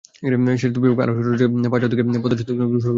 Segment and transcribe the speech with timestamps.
[0.61, 2.89] সেতু বিভাগ সূত্র আরও জানায়, পাচ্চর থেকে পদ্মা সেতুর সংযোগ সড়ক শুরু।